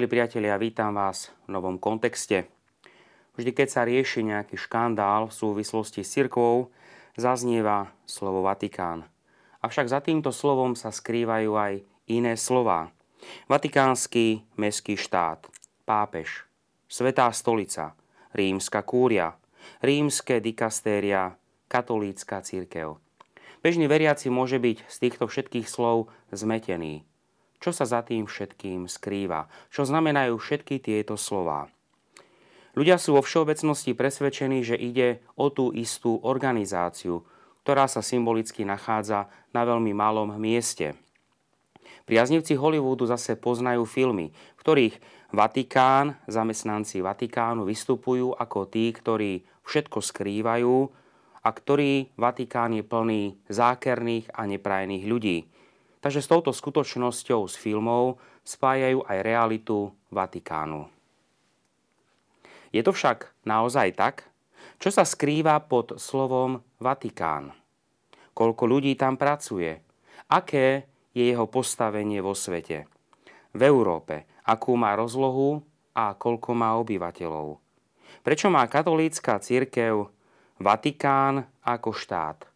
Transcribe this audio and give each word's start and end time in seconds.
Milí 0.00 0.16
priatelia, 0.16 0.56
vítam 0.56 0.96
vás 0.96 1.28
v 1.44 1.52
novom 1.52 1.76
kontexte. 1.76 2.48
Vždy, 3.36 3.52
keď 3.52 3.68
sa 3.68 3.84
rieši 3.84 4.24
nejaký 4.24 4.56
škandál 4.56 5.28
v 5.28 5.36
súvislosti 5.36 6.00
s 6.00 6.16
cirkvou, 6.16 6.72
zaznieva 7.20 7.92
slovo 8.08 8.40
Vatikán. 8.40 9.04
Avšak 9.60 9.92
za 9.92 10.00
týmto 10.00 10.32
slovom 10.32 10.72
sa 10.72 10.88
skrývajú 10.88 11.52
aj 11.52 11.84
iné 12.08 12.32
slova. 12.40 12.88
Vatikánsky 13.44 14.48
mestský 14.56 14.96
štát, 14.96 15.44
pápež, 15.84 16.48
Svetá 16.88 17.28
stolica, 17.36 17.92
rímska 18.32 18.80
kúria, 18.80 19.36
rímske 19.84 20.40
dikastéria, 20.40 21.36
katolícka 21.68 22.40
církev. 22.40 22.96
Bežný 23.60 23.84
veriaci 23.84 24.32
môže 24.32 24.56
byť 24.56 24.80
z 24.80 24.96
týchto 24.96 25.28
všetkých 25.28 25.68
slov 25.68 26.08
zmetený 26.32 27.04
čo 27.60 27.70
sa 27.70 27.84
za 27.84 28.00
tým 28.00 28.24
všetkým 28.24 28.88
skrýva, 28.88 29.46
čo 29.68 29.84
znamenajú 29.84 30.40
všetky 30.40 30.80
tieto 30.80 31.14
slová. 31.20 31.68
Ľudia 32.74 32.96
sú 32.96 33.18
vo 33.18 33.22
všeobecnosti 33.22 33.92
presvedčení, 33.92 34.64
že 34.64 34.78
ide 34.78 35.20
o 35.36 35.52
tú 35.52 35.70
istú 35.74 36.18
organizáciu, 36.24 37.22
ktorá 37.62 37.84
sa 37.90 38.00
symbolicky 38.00 38.64
nachádza 38.64 39.28
na 39.52 39.68
veľmi 39.68 39.92
malom 39.92 40.32
mieste. 40.40 40.96
Priaznivci 42.08 42.56
Hollywoodu 42.56 43.06
zase 43.06 43.36
poznajú 43.38 43.86
filmy, 43.86 44.32
v 44.32 44.60
ktorých 44.62 44.94
Vatikán, 45.30 46.18
zamestnanci 46.26 46.98
Vatikánu 47.06 47.62
vystupujú 47.62 48.34
ako 48.34 48.66
tí, 48.66 48.90
ktorí 48.90 49.46
všetko 49.62 50.02
skrývajú 50.02 50.76
a 51.46 51.48
ktorý 51.48 52.10
Vatikán 52.18 52.74
je 52.74 52.82
plný 52.82 53.38
zákerných 53.46 54.34
a 54.34 54.42
neprajných 54.50 55.04
ľudí. 55.06 55.46
Takže 56.00 56.20
s 56.24 56.30
touto 56.32 56.50
skutočnosťou 56.52 57.44
z 57.44 57.54
filmov 57.60 58.16
spájajú 58.44 59.04
aj 59.04 59.18
realitu 59.20 59.92
Vatikánu. 60.08 60.88
Je 62.72 62.80
to 62.80 62.96
však 62.96 63.28
naozaj 63.44 63.92
tak? 63.98 64.24
Čo 64.80 64.88
sa 64.88 65.04
skrýva 65.04 65.60
pod 65.60 66.00
slovom 66.00 66.64
Vatikán? 66.80 67.52
Koľko 68.32 68.64
ľudí 68.64 68.96
tam 68.96 69.20
pracuje? 69.20 69.76
Aké 70.32 70.88
je 71.12 71.28
jeho 71.28 71.44
postavenie 71.50 72.24
vo 72.24 72.32
svete? 72.32 72.88
V 73.52 73.60
Európe, 73.60 74.30
akú 74.46 74.78
má 74.78 74.94
rozlohu 74.96 75.60
a 75.92 76.14
koľko 76.14 76.54
má 76.54 76.78
obyvateľov? 76.80 77.58
Prečo 78.24 78.48
má 78.48 78.64
katolícka 78.70 79.36
církev 79.42 80.08
Vatikán 80.56 81.44
ako 81.66 81.90
štát? 81.90 82.46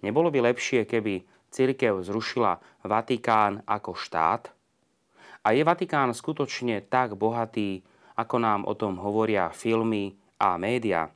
Nebolo 0.00 0.30
by 0.30 0.54
lepšie, 0.54 0.86
keby 0.86 1.26
církev 1.48 2.00
zrušila 2.04 2.60
Vatikán 2.84 3.64
ako 3.64 3.96
štát? 3.96 4.52
A 5.44 5.56
je 5.56 5.62
Vatikán 5.64 6.12
skutočne 6.12 6.84
tak 6.84 7.16
bohatý, 7.16 7.80
ako 8.18 8.36
nám 8.36 8.60
o 8.66 8.74
tom 8.74 8.98
hovoria 9.00 9.48
filmy 9.54 10.18
a 10.36 10.58
média? 10.60 11.08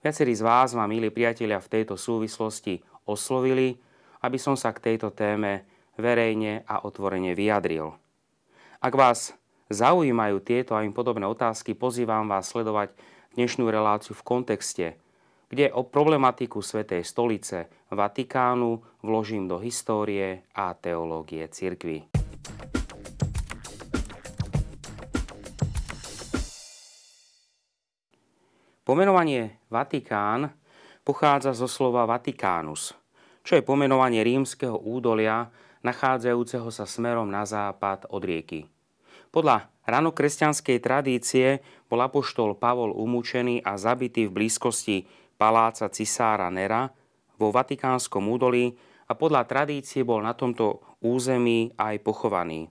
Viacerí 0.00 0.36
z 0.36 0.44
vás 0.44 0.76
ma, 0.76 0.84
milí 0.84 1.08
priatelia, 1.08 1.60
v 1.60 1.72
tejto 1.80 1.96
súvislosti 1.96 2.80
oslovili, 3.08 3.76
aby 4.24 4.38
som 4.40 4.56
sa 4.56 4.72
k 4.72 4.92
tejto 4.92 5.12
téme 5.12 5.64
verejne 5.96 6.64
a 6.64 6.84
otvorene 6.84 7.32
vyjadril. 7.32 7.92
Ak 8.84 8.92
vás 8.92 9.32
zaujímajú 9.72 10.44
tieto 10.44 10.76
a 10.76 10.84
im 10.84 10.92
podobné 10.92 11.24
otázky, 11.24 11.72
pozývam 11.72 12.28
vás 12.28 12.52
sledovať 12.52 12.92
dnešnú 13.36 13.68
reláciu 13.68 14.12
v 14.12 14.26
kontexte– 14.26 14.86
kde 15.54 15.70
o 15.70 15.86
problematiku 15.86 16.58
Svetej 16.58 17.06
stolice 17.06 17.70
Vatikánu 17.94 18.82
vložím 19.06 19.46
do 19.46 19.62
histórie 19.62 20.42
a 20.50 20.74
teológie 20.74 21.46
cirkvy. 21.46 22.10
Pomenovanie 28.82 29.62
Vatikán 29.70 30.50
pochádza 31.06 31.54
zo 31.54 31.70
slova 31.70 32.02
Vatikánus, 32.02 32.90
čo 33.46 33.54
je 33.54 33.62
pomenovanie 33.62 34.26
rímskeho 34.26 34.74
údolia 34.82 35.54
nachádzajúceho 35.86 36.66
sa 36.74 36.82
smerom 36.82 37.30
na 37.30 37.46
západ 37.46 38.10
od 38.10 38.26
rieky. 38.26 38.66
Podľa 39.30 39.70
ranokresťanskej 39.86 40.78
tradície 40.82 41.62
bol 41.86 42.02
apoštol 42.02 42.58
Pavol 42.58 42.90
umúčený 42.90 43.62
a 43.62 43.78
zabitý 43.78 44.26
v 44.26 44.42
blízkosti 44.42 45.23
paláca 45.34 45.90
cisára 45.90 46.48
Nera 46.50 46.90
vo 47.38 47.50
Vatikánskom 47.50 48.30
údolí 48.30 48.74
a 49.08 49.12
podľa 49.12 49.44
tradície 49.44 50.06
bol 50.06 50.24
na 50.24 50.32
tomto 50.32 50.80
území 51.04 51.76
aj 51.76 52.00
pochovaný. 52.00 52.70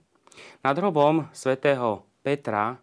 Nad 0.66 0.74
hrobom 0.80 1.30
svätého 1.30 2.08
Petra 2.24 2.80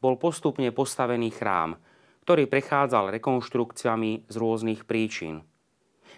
bol 0.00 0.16
postupne 0.16 0.70
postavený 0.72 1.34
chrám, 1.34 1.76
ktorý 2.24 2.48
prechádzal 2.48 3.12
rekonštrukciami 3.20 4.30
z 4.30 4.34
rôznych 4.34 4.88
príčin. 4.88 5.44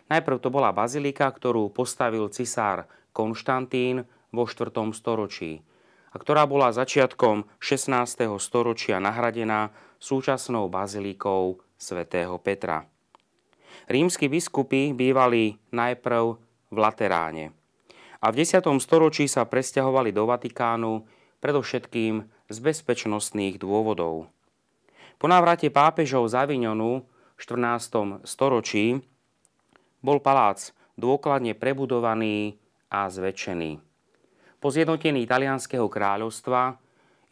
Najprv 0.08 0.38
to 0.40 0.48
bola 0.48 0.72
bazilika, 0.72 1.28
ktorú 1.28 1.68
postavil 1.74 2.30
cisár 2.32 2.88
Konštantín 3.12 4.06
vo 4.32 4.44
4. 4.46 4.72
storočí 4.94 5.60
a 6.08 6.16
ktorá 6.16 6.48
bola 6.48 6.72
začiatkom 6.72 7.44
16. 7.60 8.24
storočia 8.40 8.96
nahradená 8.96 9.72
súčasnou 10.00 10.72
bazilikou 10.72 11.60
svätého 11.76 12.40
Petra. 12.40 12.88
Rímsky 13.88 14.28
biskupy 14.28 14.92
bývali 14.92 15.56
najprv 15.72 16.36
v 16.68 16.76
Lateráne. 16.76 17.56
A 18.20 18.28
v 18.28 18.44
10. 18.44 18.60
storočí 18.84 19.24
sa 19.24 19.48
presťahovali 19.48 20.12
do 20.12 20.28
Vatikánu 20.28 21.08
predovšetkým 21.40 22.20
z 22.52 22.56
bezpečnostných 22.60 23.56
dôvodov. 23.56 24.28
Po 25.16 25.24
návrate 25.24 25.72
pápežov 25.72 26.28
z 26.28 26.36
Avignonu 26.36 27.00
v 27.32 27.40
14. 27.40 28.28
storočí 28.28 29.00
bol 30.04 30.20
palác 30.20 30.76
dôkladne 31.00 31.56
prebudovaný 31.56 32.60
a 32.92 33.08
zväčšený. 33.08 33.80
Po 34.60 34.68
zjednotení 34.68 35.24
italianského 35.24 35.88
kráľovstva 35.88 36.76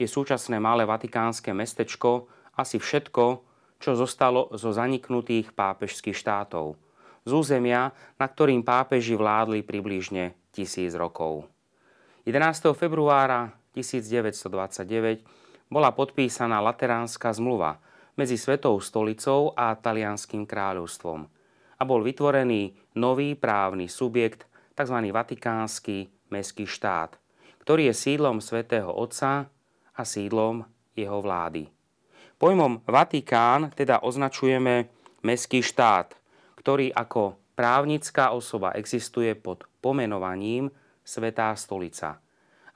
je 0.00 0.08
súčasné 0.08 0.56
malé 0.56 0.88
vatikánske 0.88 1.52
mestečko 1.52 2.32
asi 2.56 2.80
všetko, 2.80 3.44
čo 3.78 3.94
zostalo 3.94 4.52
zo 4.56 4.72
zaniknutých 4.72 5.52
pápežských 5.52 6.16
štátov, 6.16 6.76
z 7.26 7.30
územia, 7.34 7.90
na 8.16 8.26
ktorým 8.30 8.62
pápeži 8.62 9.18
vládli 9.18 9.66
približne 9.66 10.38
tisíc 10.54 10.94
rokov. 10.94 11.50
11. 12.24 12.72
februára 12.74 13.52
1929 13.74 15.68
bola 15.68 15.90
podpísaná 15.90 16.62
Lateránska 16.62 17.34
zmluva 17.34 17.82
medzi 18.16 18.38
Svetou 18.40 18.80
stolicou 18.80 19.52
a 19.52 19.74
Talianským 19.76 20.46
kráľovstvom 20.48 21.26
a 21.76 21.82
bol 21.84 22.00
vytvorený 22.00 22.72
nový 22.96 23.36
právny 23.36 23.90
subjekt, 23.90 24.48
tzv. 24.72 24.96
Vatikánsky 25.12 26.08
mestský 26.32 26.64
štát, 26.64 27.20
ktorý 27.64 27.92
je 27.92 27.94
sídlom 27.94 28.40
svätého 28.40 28.88
Otca 28.88 29.52
a 29.92 30.02
sídlom 30.02 30.64
jeho 30.96 31.20
vlády. 31.20 31.75
Pojmom 32.36 32.84
Vatikán 32.84 33.72
teda 33.72 34.04
označujeme 34.04 34.92
mestský 35.24 35.64
štát, 35.64 36.12
ktorý 36.60 36.92
ako 36.92 37.40
právnická 37.56 38.36
osoba 38.36 38.76
existuje 38.76 39.32
pod 39.32 39.64
pomenovaním 39.80 40.68
Svetá 41.00 41.56
stolica 41.56 42.20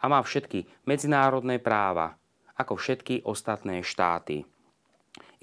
a 0.01 0.05
má 0.09 0.25
všetky 0.25 0.65
medzinárodné 0.89 1.61
práva, 1.61 2.17
ako 2.57 2.81
všetky 2.81 3.21
ostatné 3.29 3.85
štáty. 3.85 4.49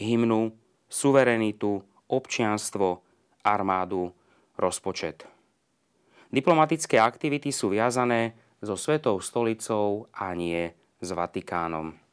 Hymnu, 0.02 0.50
suverenitu, 0.90 1.86
občianstvo, 2.10 3.06
armádu, 3.46 4.10
rozpočet. 4.58 5.30
Diplomatické 6.34 6.98
aktivity 6.98 7.54
sú 7.54 7.70
viazané 7.70 8.34
so 8.66 8.74
Svetou 8.74 9.22
stolicou 9.22 10.10
a 10.10 10.34
nie 10.34 10.74
s 10.98 11.10
Vatikánom. 11.14 12.07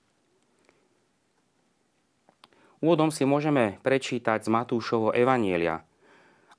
Úvodom 2.84 3.08
si 3.08 3.24
môžeme 3.24 3.80
prečítať 3.80 4.44
z 4.44 4.52
Matúšovo 4.52 5.16
Evanielia. 5.16 5.80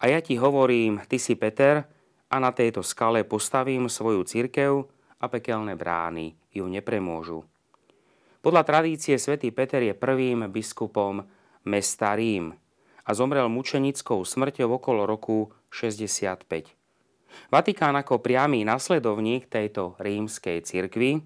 A 0.02 0.10
ja 0.10 0.18
ti 0.26 0.42
hovorím, 0.42 0.98
ty 1.06 1.22
si 1.22 1.38
Peter, 1.38 1.86
a 2.34 2.42
na 2.42 2.50
tejto 2.50 2.82
skale 2.82 3.22
postavím 3.22 3.86
svoju 3.86 4.26
cirkev 4.26 4.90
a 5.22 5.30
pekelné 5.30 5.78
brány 5.78 6.34
ju 6.50 6.66
nepremôžu. 6.66 7.46
Podľa 8.42 8.66
tradície 8.66 9.22
svätý 9.22 9.54
Peter 9.54 9.86
je 9.86 9.94
prvým 9.94 10.50
biskupom 10.50 11.22
mesta 11.70 12.18
Rím 12.18 12.58
a 13.06 13.10
zomrel 13.14 13.46
mučenickou 13.46 14.26
smrťou 14.26 14.82
okolo 14.82 15.06
roku 15.06 15.54
65. 15.70 16.42
Vatikán 17.54 17.94
ako 18.02 18.26
priamy 18.26 18.66
nasledovník 18.66 19.46
tejto 19.46 19.94
rímskej 20.02 20.66
cirkvi 20.66 21.22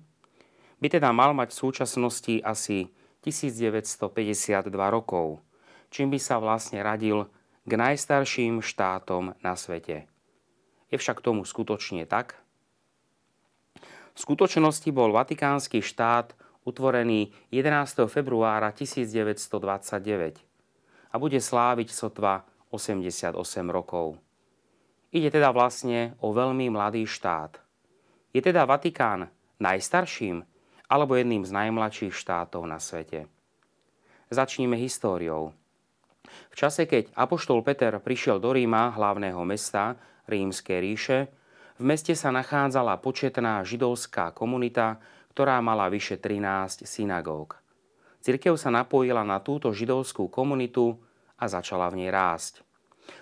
by 0.83 0.87
teda 0.91 1.15
mal 1.15 1.31
mať 1.31 1.55
v 1.55 1.59
súčasnosti 1.63 2.35
asi 2.43 2.91
1952 3.21 4.71
rokov, 4.71 5.43
čím 5.91 6.09
by 6.13 6.19
sa 6.19 6.39
vlastne 6.39 6.79
radil 6.79 7.27
k 7.67 7.71
najstarším 7.77 8.63
štátom 8.63 9.37
na 9.43 9.53
svete. 9.53 10.09
Je 10.89 10.97
však 10.97 11.21
tomu 11.21 11.45
skutočne 11.45 12.07
tak? 12.09 12.39
V 14.17 14.19
skutočnosti 14.19 14.89
bol 14.89 15.13
Vatikánsky 15.13 15.79
štát 15.85 16.33
utvorený 16.65 17.31
11. 17.53 18.09
februára 18.09 18.73
1929 18.73 20.41
a 21.09 21.15
bude 21.15 21.39
sláviť 21.39 21.89
sotva 21.93 22.43
88 22.73 23.37
rokov. 23.69 24.17
Ide 25.09 25.33
teda 25.33 25.49
vlastne 25.49 26.13
o 26.21 26.29
veľmi 26.29 26.69
mladý 26.69 27.05
štát. 27.09 27.57
Je 28.29 28.41
teda 28.45 28.69
Vatikán 28.69 29.33
najstarším 29.57 30.45
alebo 30.89 31.13
jedným 31.15 31.45
z 31.45 31.53
najmladších 31.53 32.13
štátov 32.17 32.65
na 32.65 32.81
svete. 32.81 33.29
Začníme 34.33 34.75
históriou. 34.75 35.53
V 36.49 36.55
čase, 36.57 36.89
keď 36.89 37.13
Apoštol 37.13 37.61
Peter 37.61 37.93
prišiel 38.01 38.41
do 38.41 38.53
Ríma, 38.53 38.93
hlavného 38.93 39.41
mesta 39.45 39.97
Rímskej 40.29 40.77
ríše, 40.81 41.19
v 41.79 41.83
meste 41.87 42.11
sa 42.13 42.29
nachádzala 42.29 42.99
početná 42.99 43.63
židovská 43.63 44.35
komunita, 44.35 44.99
ktorá 45.31 45.63
mala 45.63 45.87
vyše 45.87 46.19
13 46.19 46.83
synagóg. 46.83 47.55
Cirkev 48.19 48.59
sa 48.59 48.67
napojila 48.67 49.23
na 49.23 49.39
túto 49.39 49.71
židovskú 49.71 50.27
komunitu 50.27 50.99
a 51.39 51.47
začala 51.47 51.87
v 51.87 52.03
nej 52.03 52.11
rásť. 52.11 52.59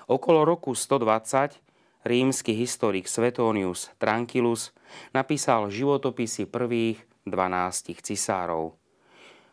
Okolo 0.10 0.42
roku 0.44 0.74
120 0.74 1.62
rímsky 2.04 2.58
historik 2.58 3.06
Svetonius 3.06 3.94
Tranquilus 4.02 4.74
napísal 5.14 5.70
životopisy 5.70 6.50
prvých 6.50 6.98
12 7.30 7.98
cisárov. 8.02 8.76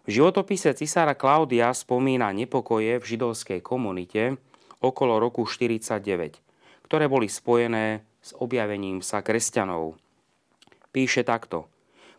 V 0.04 0.08
životopise 0.08 0.76
cisára 0.76 1.16
Klaudia 1.16 1.72
spomína 1.72 2.28
nepokoje 2.34 3.00
v 3.00 3.04
židovskej 3.04 3.64
komunite 3.64 4.36
okolo 4.84 5.16
roku 5.16 5.48
49, 5.48 6.40
ktoré 6.84 7.08
boli 7.08 7.26
spojené 7.30 8.04
s 8.20 8.36
objavením 8.36 9.00
sa 9.00 9.24
kresťanov. 9.24 9.96
Píše 10.92 11.24
takto– 11.24 11.66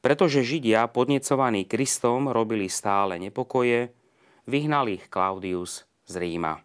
pretože 0.06 0.46
Židia, 0.46 0.86
podnecovaní 0.86 1.66
Kristom, 1.66 2.30
robili 2.30 2.70
stále 2.70 3.18
nepokoje, 3.18 3.90
vyhnal 4.46 4.86
ich 4.94 5.10
Klaudius 5.10 5.90
z 6.06 6.22
Ríma. 6.22 6.62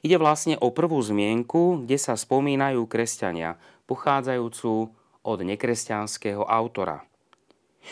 Ide 0.00 0.16
vlastne 0.16 0.56
o 0.56 0.72
prvú 0.72 0.96
zmienku, 1.04 1.84
kde 1.84 2.00
sa 2.00 2.16
spomínajú 2.16 2.88
kresťania, 2.88 3.60
pochádzajúcu 3.84 4.72
od 5.20 5.38
nekresťanského 5.44 6.48
autora. 6.48 7.04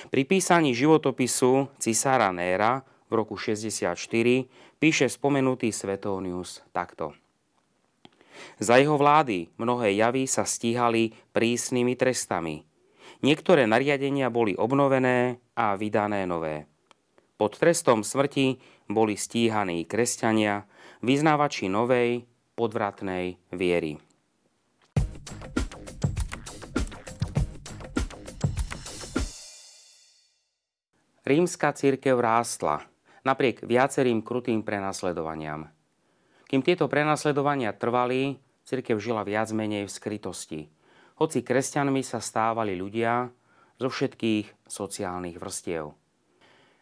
Pri 0.08 0.22
písaní 0.24 0.72
životopisu 0.72 1.68
cisára 1.76 2.32
Néra 2.32 2.84
v 3.08 3.12
roku 3.20 3.36
64 3.36 3.96
píše 4.80 5.06
spomenutý 5.08 5.72
Svetónius 5.72 6.64
takto. 6.72 7.12
Za 8.58 8.80
jeho 8.80 8.96
vlády 8.96 9.52
mnohé 9.60 9.94
javy 9.96 10.24
sa 10.26 10.48
stíhali 10.48 11.12
prísnymi 11.32 11.94
trestami– 11.94 12.62
Niektoré 13.22 13.70
nariadenia 13.70 14.34
boli 14.34 14.58
obnovené 14.58 15.38
a 15.54 15.78
vydané 15.78 16.26
nové. 16.26 16.66
Pod 17.38 17.54
trestom 17.54 18.02
smrti 18.02 18.58
boli 18.90 19.14
stíhaní 19.14 19.86
kresťania, 19.86 20.66
vyznávači 21.06 21.70
novej, 21.70 22.26
podvratnej 22.58 23.38
viery. 23.54 24.02
Rímska 31.22 31.74
církev 31.74 32.19
rástla 32.19 32.86
napriek 33.22 33.62
viacerým 33.62 34.22
krutým 34.22 34.66
prenasledovaniam. 34.66 35.70
Kým 36.50 36.60
tieto 36.60 36.90
prenasledovania 36.90 37.70
trvali, 37.72 38.36
církev 38.66 38.98
žila 38.98 39.22
viac 39.22 39.48
menej 39.54 39.86
v 39.86 39.94
skrytosti– 39.94 40.60
hoci 41.22 41.46
kresťanmi 41.46 42.02
sa 42.02 42.19
stávali 42.19 42.74
ľudia 42.74 43.30
zo 43.78 43.86
všetkých 43.86 44.66
sociálnych 44.66 45.38
vrstiev. 45.38 45.94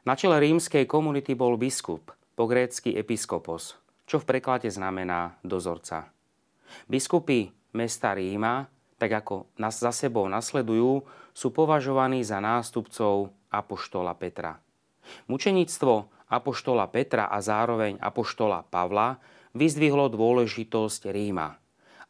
Na 0.09 0.17
čele 0.17 0.41
rímskej 0.41 0.89
komunity 0.89 1.37
bol 1.37 1.61
biskup, 1.61 2.17
po 2.33 2.49
grécky 2.49 2.97
episkopos, 2.97 3.77
čo 4.09 4.17
v 4.17 4.25
preklade 4.25 4.73
znamená 4.73 5.37
dozorca. 5.45 6.09
Biskupy 6.89 7.53
mesta 7.77 8.17
Ríma, 8.17 8.65
tak 8.97 9.13
ako 9.13 9.53
nás 9.61 9.77
za 9.77 9.93
sebou 9.93 10.25
nasledujú, 10.25 11.05
sú 11.37 11.53
považovaní 11.53 12.25
za 12.25 12.41
nástupcov 12.41 13.29
apoštola 13.51 14.15
Petra. 14.15 14.59
Mučenictvo 15.27 16.09
apoštola 16.31 16.87
Petra 16.89 17.27
a 17.27 17.43
zároveň 17.43 17.99
apoštola 17.99 18.65
Pavla 18.67 19.19
vyzdvihlo 19.53 20.09
dôležitosť 20.11 21.11
Ríma– 21.11 21.55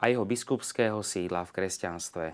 a 0.00 0.08
jeho 0.08 0.24
biskupského 0.24 1.04
sídla 1.04 1.44
v 1.44 1.54
kresťanstve. 1.54 2.26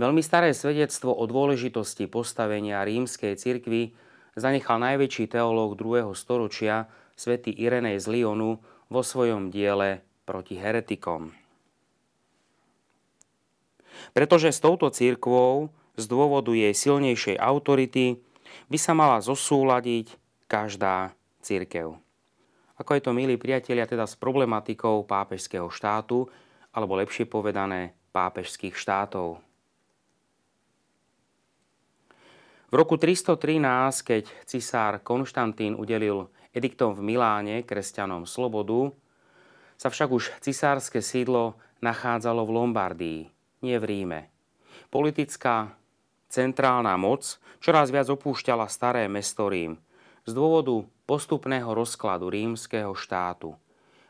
Veľmi 0.00 0.22
staré 0.24 0.56
svedectvo 0.56 1.12
o 1.12 1.24
dôležitosti 1.28 2.08
postavenia 2.08 2.80
rímskej 2.82 3.36
cirkvi 3.36 3.92
zanechal 4.32 4.80
najväčší 4.80 5.28
teológ 5.28 5.76
2. 5.76 6.08
storočia 6.16 6.88
svätý 7.18 7.52
Irenej 7.52 8.00
z 8.00 8.06
Lyonu 8.16 8.62
vo 8.88 9.02
svojom 9.04 9.52
diele 9.52 10.00
proti 10.24 10.56
heretikom. 10.56 11.34
Pretože 14.14 14.54
s 14.54 14.62
touto 14.62 14.88
církvou 14.94 15.74
z 15.98 16.06
dôvodu 16.06 16.54
jej 16.54 16.72
silnejšej 16.72 17.36
autority 17.36 18.22
by 18.70 18.78
sa 18.78 18.94
mala 18.94 19.18
zosúladiť 19.18 20.14
každá 20.46 21.12
církev 21.42 21.98
ako 22.78 22.94
je 22.94 23.02
to, 23.02 23.10
milí 23.10 23.34
priatelia, 23.34 23.90
teda 23.90 24.06
s 24.06 24.14
problematikou 24.14 25.02
pápežského 25.02 25.66
štátu, 25.66 26.30
alebo 26.70 26.94
lepšie 26.94 27.26
povedané 27.26 27.98
pápežských 28.14 28.78
štátov. 28.78 29.42
V 32.68 32.74
roku 32.76 32.94
313, 32.94 33.58
keď 34.06 34.24
cisár 34.46 35.02
Konštantín 35.02 35.74
udelil 35.74 36.30
ediktom 36.54 36.94
v 36.94 37.02
Miláne 37.02 37.66
kresťanom 37.66 38.28
slobodu, 38.28 38.94
sa 39.74 39.90
však 39.90 40.08
už 40.14 40.24
cisárske 40.38 41.02
sídlo 41.02 41.58
nachádzalo 41.82 42.46
v 42.46 42.54
Lombardii, 42.54 43.20
nie 43.64 43.76
v 43.78 43.84
Ríme. 43.84 44.20
Politická 44.92 45.74
centrálna 46.28 46.94
moc 47.00 47.40
čoraz 47.58 47.90
viac 47.90 48.06
opúšťala 48.12 48.68
staré 48.70 49.08
mesto 49.08 49.48
Rím 49.48 49.80
z 50.28 50.36
dôvodu 50.36 50.84
postupného 51.08 51.72
rozkladu 51.72 52.28
rímskeho 52.28 52.92
štátu 52.92 53.56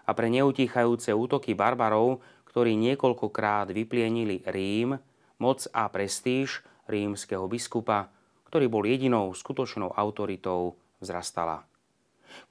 a 0.03 0.11
pre 0.17 0.27
neutíchajúce 0.33 1.15
útoky 1.15 1.55
barbarov, 1.55 2.25
ktorí 2.49 2.75
niekoľkokrát 2.75 3.71
vyplienili 3.71 4.43
Rím, 4.49 4.99
moc 5.39 5.69
a 5.71 5.87
prestíž 5.87 6.67
rímskeho 6.91 7.47
biskupa, 7.47 8.11
ktorý 8.49 8.67
bol 8.67 8.83
jedinou 8.89 9.31
skutočnou 9.37 9.93
autoritou, 9.95 10.81
vzrastala. 10.99 11.69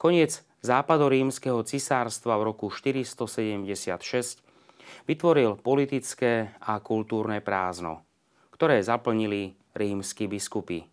Koniec 0.00 0.40
západorímskeho 0.64 1.60
cisárstva 1.66 2.40
v 2.40 2.54
roku 2.54 2.72
476 2.72 4.40
vytvoril 5.04 5.60
politické 5.60 6.56
a 6.62 6.80
kultúrne 6.80 7.44
prázdno, 7.44 8.07
ktoré 8.58 8.82
zaplnili 8.82 9.54
rímsky 9.78 10.26
biskupy. 10.26 10.90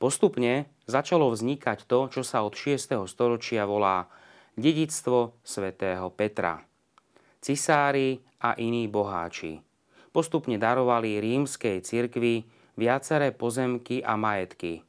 Postupne 0.00 0.72
začalo 0.88 1.28
vznikať 1.28 1.84
to, 1.84 2.08
čo 2.08 2.24
sa 2.24 2.40
od 2.40 2.56
6. 2.56 3.04
storočia 3.04 3.68
volá 3.68 4.08
dedictvo 4.56 5.36
svätého 5.44 6.08
Petra. 6.08 6.64
Cisári 7.44 8.24
a 8.40 8.56
iní 8.56 8.88
boháči 8.88 9.60
postupne 10.16 10.56
darovali 10.56 11.20
rímskej 11.20 11.84
cirkvi 11.84 12.48
viaceré 12.72 13.36
pozemky 13.36 14.00
a 14.00 14.16
majetky, 14.16 14.80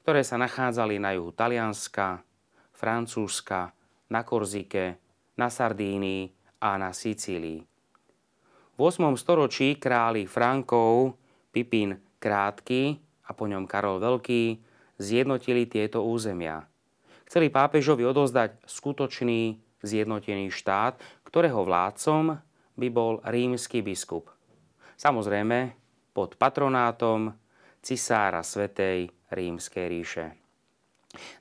ktoré 0.00 0.24
sa 0.24 0.40
nachádzali 0.40 0.96
na 0.96 1.12
juhu 1.12 1.36
Talianska, 1.36 2.24
Francúzska, 2.72 3.76
na 4.08 4.24
Korzike, 4.24 4.96
na 5.36 5.52
Sardínii 5.52 6.32
a 6.64 6.80
na 6.80 6.96
Sicílii. 6.96 7.60
V 8.74 8.78
8. 8.80 9.04
storočí 9.20 9.76
králi 9.76 10.24
Frankov 10.24 11.20
Pipin 11.54 12.02
Krátky 12.18 12.98
a 13.24 13.30
po 13.30 13.46
ňom 13.46 13.70
Karol 13.70 14.02
Veľký 14.02 14.58
zjednotili 14.98 15.70
tieto 15.70 16.02
územia. 16.02 16.66
Chceli 17.30 17.46
pápežovi 17.54 18.02
odozdať 18.02 18.58
skutočný 18.66 19.62
zjednotený 19.86 20.50
štát, 20.50 20.98
ktorého 21.22 21.62
vládcom 21.62 22.42
by 22.74 22.88
bol 22.90 23.22
rímsky 23.22 23.86
biskup. 23.86 24.34
Samozrejme 24.98 25.78
pod 26.10 26.34
patronátom 26.34 27.34
cisára 27.78 28.42
Svetej 28.42 29.14
rímskej 29.30 29.86
ríše. 29.86 30.26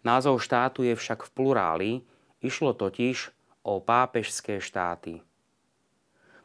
Názov 0.06 0.38
štátu 0.42 0.86
je 0.86 0.94
však 0.94 1.26
v 1.26 1.34
pluráli, 1.34 1.92
išlo 2.46 2.78
totiž 2.78 3.34
o 3.66 3.82
pápežské 3.82 4.62
štáty. 4.62 5.26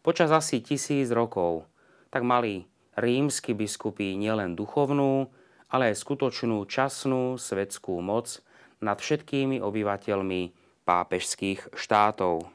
Počas 0.00 0.32
asi 0.32 0.64
tisíc 0.64 1.12
rokov 1.12 1.68
tak 2.08 2.24
mali 2.24 2.64
rímsky 2.98 3.54
biskupy 3.54 4.18
nielen 4.18 4.58
duchovnú, 4.58 5.30
ale 5.70 5.92
aj 5.92 6.02
skutočnú 6.02 6.66
časnú 6.66 7.38
svetskú 7.38 8.02
moc 8.02 8.42
nad 8.82 8.98
všetkými 8.98 9.62
obyvateľmi 9.62 10.42
pápežských 10.82 11.74
štátov. 11.74 12.48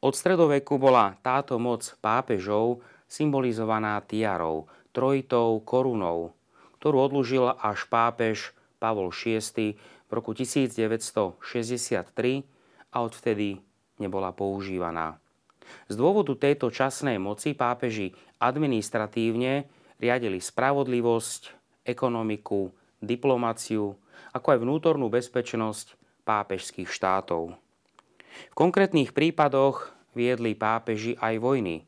Od 0.00 0.14
stredoveku 0.16 0.80
bola 0.80 1.12
táto 1.20 1.60
moc 1.60 1.84
pápežov 2.00 2.80
symbolizovaná 3.04 4.00
tiarou, 4.00 4.70
trojitou 4.96 5.60
korunou, 5.60 6.32
ktorú 6.80 6.96
odlúžil 7.10 7.44
až 7.60 7.84
pápež 7.90 8.56
Pavol 8.80 9.12
VI 9.12 9.76
v 10.08 10.10
roku 10.10 10.32
1963 10.32 11.36
a 12.90 12.96
odvtedy 13.04 13.60
nebola 14.00 14.32
používaná. 14.32 15.20
Z 15.90 15.94
dôvodu 15.94 16.34
tejto 16.36 16.72
časnej 16.72 17.20
moci 17.20 17.52
pápeži 17.52 18.14
administratívne 18.40 19.68
riadili 20.00 20.40
spravodlivosť, 20.40 21.42
ekonomiku, 21.84 22.72
diplomáciu, 23.00 23.96
ako 24.32 24.46
aj 24.54 24.58
vnútornú 24.62 25.06
bezpečnosť 25.10 25.96
pápežských 26.24 26.88
štátov. 26.88 27.56
V 28.30 28.54
konkrétnych 28.54 29.10
prípadoch 29.10 29.90
viedli 30.14 30.54
pápeži 30.54 31.18
aj 31.18 31.34
vojny. 31.42 31.82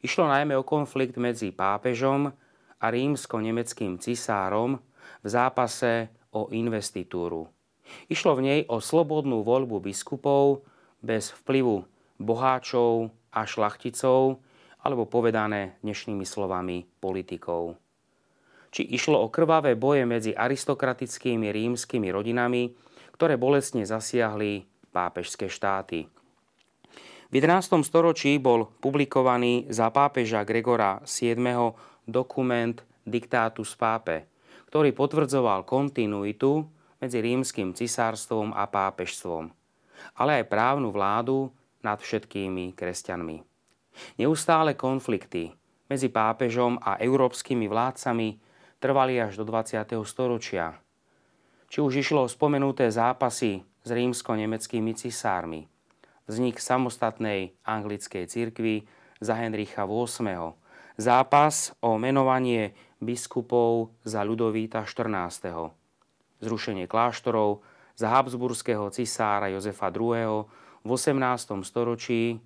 Išlo 0.00 0.30
najmä 0.30 0.54
o 0.56 0.64
konflikt 0.64 1.18
medzi 1.18 1.50
pápežom 1.50 2.30
a 2.78 2.86
rímsko-nemeckým 2.86 3.98
cisárom 3.98 4.78
v 5.22 5.28
zápase 5.28 6.08
o 6.30 6.48
investitúru. 6.54 7.50
Išlo 8.06 8.38
v 8.38 8.44
nej 8.44 8.60
o 8.68 8.78
slobodnú 8.78 9.42
voľbu 9.42 9.82
biskupov 9.82 10.62
bez 11.02 11.34
vplyvu 11.42 11.97
boháčov 12.18 13.14
a 13.32 13.46
šlachticov, 13.46 14.42
alebo 14.82 15.10
povedané 15.10 15.78
dnešnými 15.82 16.22
slovami 16.22 16.86
politikov. 17.02 17.74
Či 18.68 18.84
išlo 18.94 19.18
o 19.24 19.32
krvavé 19.32 19.74
boje 19.74 20.04
medzi 20.04 20.36
aristokratickými 20.36 21.48
rímskymi 21.48 22.08
rodinami, 22.12 22.76
ktoré 23.16 23.40
bolestne 23.40 23.82
zasiahli 23.82 24.68
pápežské 24.92 25.50
štáty. 25.50 26.06
V 27.28 27.32
11. 27.36 27.84
storočí 27.84 28.40
bol 28.40 28.72
publikovaný 28.80 29.68
za 29.68 29.92
pápeža 29.92 30.48
Gregora 30.48 31.04
VII 31.04 31.76
dokument 32.08 32.76
Diktátus 33.04 33.76
pápe, 33.76 34.28
ktorý 34.72 34.96
potvrdzoval 34.96 35.68
kontinuitu 35.68 36.64
medzi 37.00 37.20
rímským 37.20 37.76
cisárstvom 37.76 38.56
a 38.56 38.64
pápežstvom, 38.64 39.52
ale 40.16 40.40
aj 40.40 40.44
právnu 40.48 40.88
vládu 40.88 41.52
nad 41.82 41.98
všetkými 42.02 42.74
kresťanmi. 42.74 43.36
Neustále 44.18 44.78
konflikty 44.78 45.54
medzi 45.88 46.12
pápežom 46.12 46.78
a 46.78 47.00
európskymi 47.00 47.66
vládcami 47.66 48.28
trvali 48.78 49.18
až 49.18 49.40
do 49.40 49.44
20. 49.48 49.82
storočia. 50.06 50.78
Či 51.68 51.78
už 51.84 51.92
išlo 52.00 52.24
o 52.24 52.32
spomenuté 52.32 52.88
zápasy 52.88 53.60
s 53.84 53.90
rímsko-nemeckými 53.92 54.96
cisármi, 54.96 55.68
vznik 56.28 56.60
samostatnej 56.60 57.56
anglickej 57.64 58.24
cirkvi 58.28 58.88
za 59.20 59.36
Henricha 59.36 59.84
VIII, 59.84 60.54
zápas 60.96 61.74
o 61.84 62.00
menovanie 62.00 62.72
biskupov 63.02 63.92
za 64.02 64.24
Ľudovíta 64.24 64.84
XIV, 64.84 65.74
zrušenie 66.40 66.86
kláštorov 66.86 67.62
za 67.98 68.14
habsburského 68.14 68.88
cisára 68.94 69.50
Jozefa 69.50 69.90
II. 69.90 70.46
V 70.88 70.96
18. 70.96 71.20
storočí, 71.68 72.40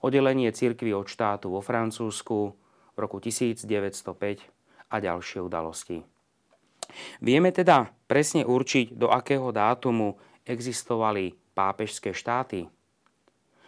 oddelenie 0.00 0.48
cirkvy 0.48 0.96
od 0.96 1.04
štátu 1.04 1.52
vo 1.52 1.60
Francúzsku 1.60 2.38
v 2.92 2.96
roku 2.96 3.20
1905 3.20 3.68
a 4.88 4.96
ďalšie 4.96 5.44
udalosti. 5.44 6.00
Vieme 7.20 7.52
teda 7.52 7.92
presne 8.08 8.48
určiť, 8.48 8.96
do 8.96 9.12
akého 9.12 9.52
dátumu 9.52 10.16
existovali 10.48 11.36
pápežské 11.52 12.16
štáty. 12.16 12.64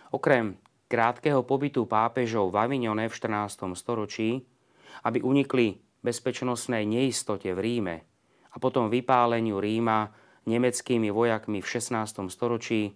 Okrem 0.09 0.57
krátkeho 0.88 1.45
pobytu 1.45 1.85
pápežov 1.85 2.49
v 2.49 2.64
Avignone 2.64 3.12
v 3.12 3.14
14. 3.14 3.76
storočí, 3.76 4.40
aby 5.04 5.21
unikli 5.21 5.76
bezpečnostnej 6.00 6.88
neistote 6.88 7.52
v 7.52 7.61
Ríme 7.61 7.97
a 8.52 8.57
potom 8.57 8.88
vypáleniu 8.88 9.61
Ríma 9.61 10.12
nemeckými 10.45 11.09
vojakmi 11.12 11.61
v 11.61 11.69
16. 11.69 12.28
storočí, 12.28 12.93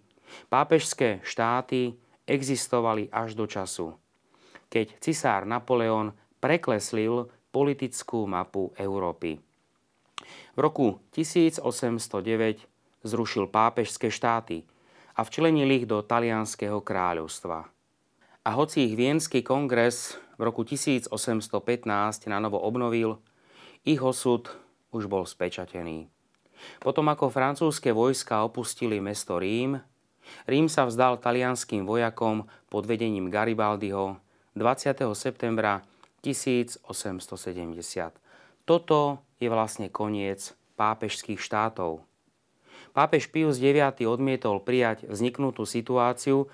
pápežské 0.49 1.21
štáty 1.25 1.97
existovali 2.29 3.09
až 3.09 3.33
do 3.35 3.49
času, 3.49 3.97
keď 4.69 4.93
cisár 5.01 5.49
Napoleon 5.49 6.13
prekleslil 6.39 7.29
politickú 7.49 8.29
mapu 8.29 8.71
Európy. 8.77 9.41
V 10.55 10.59
roku 10.59 11.01
1809 11.15 11.63
zrušil 13.07 13.49
pápežské 13.49 14.11
štáty 14.11 14.67
a 15.17 15.25
včlenil 15.25 15.71
ich 15.73 15.87
do 15.89 16.03
talianského 16.05 16.83
kráľovstva. 16.83 17.67
A 18.47 18.51
hoci 18.55 18.87
ich 18.87 18.95
Vienský 18.95 19.43
kongres 19.43 20.17
v 20.39 20.43
roku 20.47 20.63
1815 20.63 21.11
na 22.31 22.39
novo 22.39 22.63
obnovil, 22.63 23.19
ich 23.83 23.99
osud 23.99 24.51
už 24.95 25.11
bol 25.11 25.27
spečatený. 25.27 26.09
Potom 26.83 27.07
ako 27.07 27.31
francúzske 27.31 27.95
vojska 27.95 28.43
opustili 28.43 28.99
mesto 28.99 29.39
Rím, 29.39 29.79
Rím 30.49 30.67
sa 30.73 30.89
vzdal 30.89 31.21
talianským 31.21 31.85
vojakom 31.85 32.49
pod 32.73 32.85
vedením 32.89 33.29
Garibaldiho 33.29 34.17
20. 34.59 35.07
septembra 35.15 35.87
1870. 36.25 36.83
Toto 38.67 39.23
je 39.39 39.49
vlastne 39.49 39.87
koniec 39.89 40.53
pápežských 40.75 41.39
štátov. 41.39 42.03
Pápež 42.93 43.31
Pius 43.31 43.63
IX 43.63 43.95
odmietol 44.11 44.59
prijať 44.59 45.07
vzniknutú 45.07 45.63
situáciu 45.63 46.51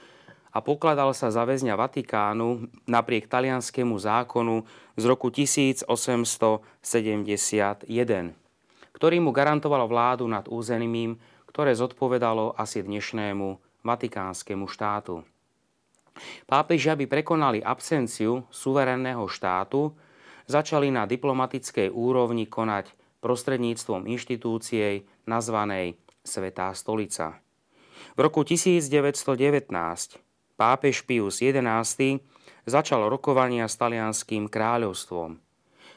a 0.54 0.61
pokladal 0.61 1.16
sa 1.16 1.33
za 1.33 1.43
väzňa 1.43 1.75
Vatikánu 1.75 2.69
napriek 2.87 3.26
talianskému 3.26 3.97
zákonu 3.99 4.62
z 4.95 5.04
roku 5.09 5.33
1871, 5.33 6.61
ktorý 8.95 9.16
mu 9.19 9.31
garantoval 9.33 9.88
vládu 9.88 10.28
nad 10.28 10.47
územím, 10.47 11.16
ktoré 11.50 11.75
zodpovedalo 11.75 12.54
asi 12.54 12.85
dnešnému 12.85 13.63
vatikánskemu 13.85 14.67
štátu. 14.67 15.23
Pápeži, 16.49 16.91
aby 16.95 17.05
prekonali 17.05 17.61
absenciu 17.61 18.47
suverénneho 18.49 19.29
štátu, 19.29 19.93
začali 20.49 20.88
na 20.91 21.05
diplomatickej 21.05 21.91
úrovni 21.93 22.49
konať 22.49 22.91
prostredníctvom 23.21 24.09
inštitúcie 24.09 25.05
nazvanej 25.29 25.97
Svetá 26.25 26.73
stolica. 26.73 27.41
V 28.17 28.19
roku 28.25 28.45
1919 28.45 29.69
pápež 30.57 31.05
Pius 31.05 31.45
XI 31.45 32.21
začal 32.64 33.00
rokovania 33.12 33.69
s 33.69 33.76
talianským 33.76 34.49
kráľovstvom. 34.49 35.37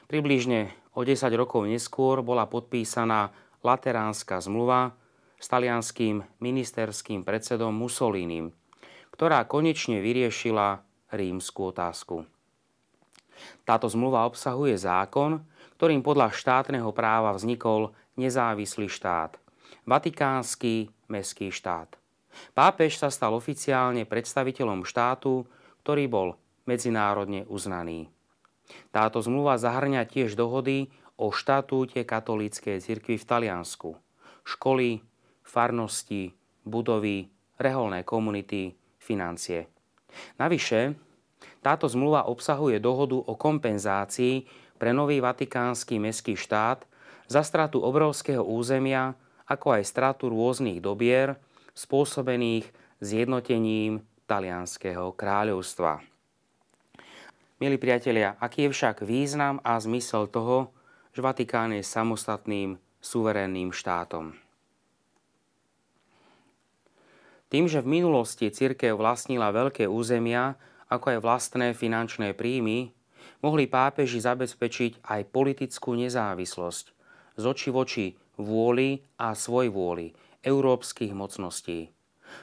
Približne 0.07 0.71
o 0.95 1.03
10 1.03 1.31
rokov 1.35 1.67
neskôr 1.67 2.23
bola 2.23 2.47
podpísaná 2.47 3.31
Lateránska 3.63 4.39
zmluva 4.39 4.95
s 5.37 5.45
talianským 5.47 6.25
ministerským 6.41 7.21
predsedom 7.21 7.73
Mussolinim, 7.73 8.51
ktorá 9.13 9.45
konečne 9.45 10.01
vyriešila 10.01 10.81
rímskú 11.13 11.71
otázku. 11.71 12.25
Táto 13.63 13.85
zmluva 13.85 14.25
obsahuje 14.25 14.73
zákon, 14.77 15.45
ktorým 15.77 16.01
podľa 16.01 16.33
štátneho 16.33 16.89
práva 16.89 17.37
vznikol 17.37 17.93
nezávislý 18.17 18.89
štát, 18.89 19.37
Vatikánsky 19.87 20.89
mestský 21.07 21.53
štát. 21.53 21.95
Pápež 22.51 22.99
sa 22.99 23.07
stal 23.07 23.33
oficiálne 23.37 24.03
predstaviteľom 24.03 24.83
štátu, 24.83 25.47
ktorý 25.85 26.05
bol 26.11 26.27
medzinárodne 26.67 27.47
uznaný. 27.47 28.11
Táto 28.91 29.23
zmluva 29.23 29.55
zahrňa 29.55 30.03
tiež 30.03 30.35
dohody 30.35 30.91
o 31.15 31.31
štatúte 31.31 32.03
katolíckej 32.03 32.83
cirkvi 32.83 33.15
v 33.15 33.25
Taliansku, 33.25 33.95
školy, 34.43 35.01
farnosti, 35.47 36.35
budovy, 36.67 37.31
reholné 37.55 38.03
komunity, 38.03 38.75
financie. 38.99 39.71
Navyše, 40.35 40.93
táto 41.63 41.87
zmluva 41.87 42.27
obsahuje 42.27 42.83
dohodu 42.83 43.15
o 43.15 43.33
kompenzácii 43.39 44.43
pre 44.75 44.91
nový 44.91 45.23
vatikánsky 45.23 45.97
mestský 45.97 46.35
štát 46.35 46.83
za 47.31 47.41
stratu 47.41 47.79
obrovského 47.79 48.43
územia, 48.43 49.15
ako 49.47 49.79
aj 49.79 49.83
stratu 49.87 50.27
rôznych 50.27 50.83
dobier 50.83 51.39
spôsobených 51.73 52.67
zjednotením 52.99 54.03
talianského 54.27 55.15
kráľovstva. 55.15 56.03
Milí 57.57 57.81
priatelia, 57.81 58.37
aký 58.37 58.69
je 58.69 58.73
však 58.73 59.01
význam 59.01 59.57
a 59.65 59.81
zmysel 59.81 60.29
toho, 60.29 60.69
že 61.09 61.25
Vatikán 61.25 61.73
je 61.73 61.81
samostatným 61.81 62.77
suverénnym 63.01 63.73
štátom? 63.73 64.46
Tým, 67.47 67.65
že 67.71 67.79
v 67.79 68.01
minulosti 68.01 68.51
cirkev 68.51 68.99
vlastnila 68.99 69.55
veľké 69.55 69.87
územia, 69.87 70.59
ako 70.91 71.15
aj 71.15 71.19
vlastné 71.23 71.67
finančné 71.71 72.35
príjmy, 72.35 72.91
mohli 73.39 73.69
pápeži 73.71 74.19
zabezpečiť 74.19 75.03
aj 75.03 75.21
politickú 75.31 75.95
nezávislosť 75.95 76.85
z 77.37 77.43
oči 77.45 77.69
voči 77.69 78.05
vôli 78.35 79.05
a 79.21 79.37
svoj 79.37 79.69
vôli 79.69 80.11
európskych 80.41 81.13
mocností. 81.13 81.93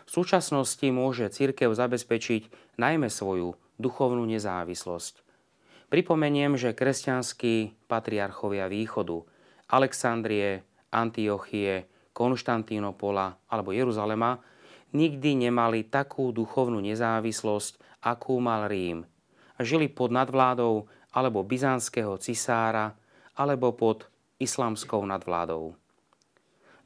V 0.09 0.11
súčasnosti 0.11 0.87
môže 0.89 1.29
cirkev 1.29 1.77
zabezpečiť 1.77 2.77
najmä 2.81 3.13
svoju 3.13 3.59
duchovnú 3.77 4.25
nezávislosť. 4.25 5.21
Pripomeniem, 5.93 6.57
že 6.57 6.73
kresťanskí 6.73 7.87
patriarchovia 7.87 8.67
východu 8.73 9.21
Alexandrie, 9.69 10.65
Antiochie, 10.89 11.87
Konštantínopola 12.15 13.37
alebo 13.51 13.75
Jeruzalema, 13.75 14.41
nikdy 14.95 15.51
nemali 15.51 15.85
takú 15.85 16.31
duchovnú 16.31 16.79
nezávislosť, 16.81 18.01
akú 18.01 18.39
mal 18.39 18.71
Rím. 18.71 19.05
Žili 19.59 19.91
pod 19.91 20.15
nadvládou 20.15 20.87
alebo 21.15 21.47
byzantského 21.47 22.19
cisára, 22.19 22.95
alebo 23.35 23.75
pod 23.75 24.07
islamskou 24.39 25.03
nadvládou. 25.07 25.75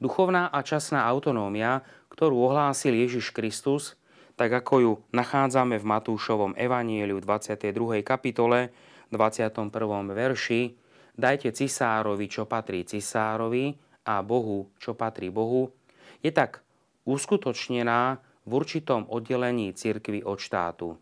Duchovná 0.00 0.48
a 0.48 0.60
časná 0.64 1.04
autonómia, 1.04 1.84
ktorú 2.12 2.48
ohlásil 2.48 2.94
Ježiš 2.94 3.34
Kristus, 3.34 3.98
tak 4.38 4.54
ako 4.54 4.74
ju 4.78 4.92
nachádzame 5.10 5.76
v 5.76 5.84
Matúšovom 5.84 6.54
evanieliu 6.54 7.18
22. 7.18 8.06
kapitole 8.06 8.70
21. 9.10 9.74
verši, 10.14 10.78
dajte 11.18 11.50
cisárovi, 11.50 12.30
čo 12.30 12.46
patrí 12.46 12.86
cisárovi 12.86 13.74
a 14.06 14.22
Bohu, 14.22 14.70
čo 14.78 14.94
patrí 14.94 15.34
Bohu, 15.34 15.74
je 16.22 16.30
tak 16.30 16.62
uskutočnená 17.08 18.20
v 18.44 18.50
určitom 18.52 19.08
oddelení 19.08 19.72
cirkvy 19.72 20.20
od 20.20 20.36
štátu. 20.36 21.00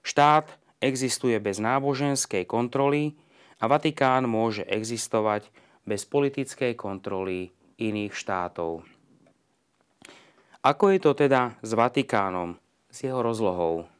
Štát 0.00 0.48
existuje 0.80 1.36
bez 1.36 1.60
náboženskej 1.60 2.48
kontroly 2.48 3.12
a 3.60 3.68
Vatikán 3.68 4.24
môže 4.24 4.64
existovať 4.64 5.52
bez 5.84 6.08
politickej 6.08 6.72
kontroly 6.72 7.52
iných 7.76 8.16
štátov. 8.16 8.82
Ako 10.62 10.84
je 10.94 10.98
to 11.02 11.12
teda 11.12 11.58
s 11.60 11.70
Vatikánom, 11.74 12.54
s 12.86 13.02
jeho 13.02 13.18
rozlohou? 13.18 13.90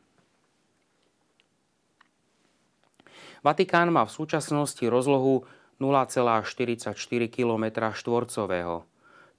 Vatikán 3.43 3.91
má 3.91 4.07
v 4.07 4.15
súčasnosti 4.15 4.87
rozlohu 4.87 5.43
0,44 5.83 6.95
km 7.27 7.65
štvorcového, 7.91 8.87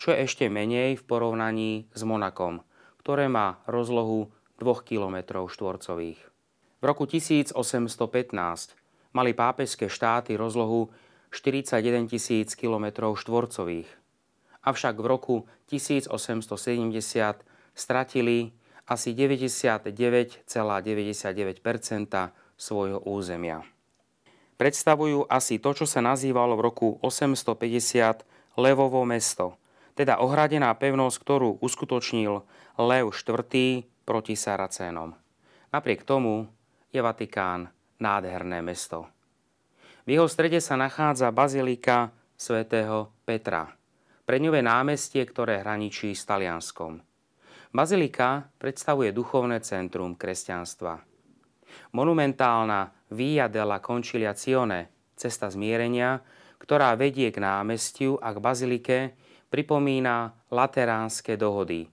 čo 0.03 0.11
je 0.11 0.27
ešte 0.27 0.51
menej 0.51 0.99
v 0.99 1.03
porovnaní 1.07 1.87
s 1.95 2.03
Monakom, 2.03 2.59
ktoré 2.99 3.31
má 3.31 3.63
rozlohu 3.63 4.35
2 4.59 4.83
km 4.83 5.47
štvorcových. 5.47 6.19
V 6.19 6.83
roku 6.83 7.07
1815 7.07 7.55
mali 9.15 9.31
pápežské 9.31 9.87
štáty 9.87 10.35
rozlohu 10.35 10.91
41 11.31 12.11
tisíc 12.11 12.51
km 12.59 13.15
štvorcových. 13.15 13.87
Avšak 14.67 14.99
v 14.99 15.07
roku 15.07 15.47
1870 15.71 16.11
stratili 17.71 18.51
asi 18.83 19.15
99,99% 19.15 20.43
svojho 22.59 22.99
územia 23.07 23.63
predstavujú 24.63 25.27
asi 25.27 25.59
to, 25.59 25.75
čo 25.75 25.83
sa 25.83 25.99
nazývalo 25.99 26.55
v 26.55 26.61
roku 26.63 26.87
850 27.03 28.23
Levovo 28.55 29.03
mesto, 29.03 29.59
teda 29.93 30.21
ohradená 30.21 30.73
pevnosť, 30.73 31.17
ktorú 31.21 31.49
uskutočnil 31.61 32.41
Lev 32.81 33.05
IV. 33.13 33.41
proti 34.03 34.33
Saracénom. 34.33 35.13
Napriek 35.73 36.05
tomu 36.05 36.49
je 36.93 37.01
Vatikán 37.01 37.69
nádherné 37.97 38.61
mesto. 38.61 39.09
V 40.03 40.19
jeho 40.19 40.27
strede 40.27 40.59
sa 40.59 40.75
nachádza 40.75 41.31
bazilika 41.31 42.11
svätého 42.35 43.15
Petra, 43.23 43.71
predňové 44.27 44.59
námestie, 44.59 45.23
ktoré 45.23 45.63
hraničí 45.63 46.11
s 46.11 46.27
Talianskom. 46.27 46.99
Bazilika 47.73 48.45
predstavuje 48.59 49.09
duchovné 49.15 49.63
centrum 49.63 50.13
kresťanstva. 50.13 51.01
Monumentálna 51.95 52.93
Via 53.13 53.49
della 53.49 53.81
Conciliazione, 53.81 55.13
cesta 55.17 55.49
zmierenia, 55.49 56.21
ktorá 56.61 56.93
vedie 56.93 57.29
k 57.29 57.41
námestiu 57.41 58.17
a 58.21 58.33
k 58.33 58.37
bazilike, 58.37 58.97
pripomína 59.53 60.33
lateránske 60.49 61.37
dohody 61.37 61.85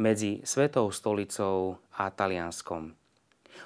medzi 0.00 0.40
Svetou 0.48 0.88
stolicou 0.88 1.76
a 1.92 2.08
Talianskom. 2.08 2.96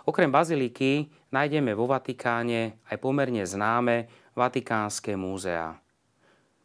Okrem 0.03 0.27
baziliky 0.27 1.07
nájdeme 1.31 1.71
vo 1.79 1.87
Vatikáne 1.87 2.83
aj 2.91 2.99
pomerne 2.99 3.47
známe 3.47 4.11
Vatikánske 4.35 5.15
múzea. 5.15 5.79